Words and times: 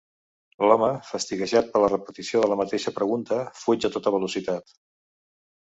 L'home, 0.69 0.87
fastiguejat 1.09 1.69
per 1.75 1.83
la 1.83 1.91
repetició 1.93 2.43
de 2.45 2.49
la 2.53 2.57
mateixa 2.63 2.97
pregunta, 2.97 3.39
fuig 3.65 3.89
a 3.91 3.93
tota 3.97 4.15
velocitat. 4.17 4.79